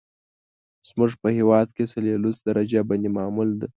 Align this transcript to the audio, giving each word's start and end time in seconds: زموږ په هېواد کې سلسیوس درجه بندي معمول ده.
زموږ 0.87 1.11
په 1.21 1.29
هېواد 1.37 1.67
کې 1.75 1.83
سلسیوس 1.93 2.37
درجه 2.47 2.81
بندي 2.89 3.09
معمول 3.17 3.49
ده. 3.59 3.67